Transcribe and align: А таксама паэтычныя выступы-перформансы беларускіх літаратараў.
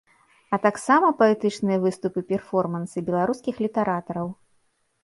А 0.55 0.57
таксама 0.63 1.11
паэтычныя 1.19 1.77
выступы-перформансы 1.85 3.05
беларускіх 3.13 3.55
літаратараў. 3.67 4.27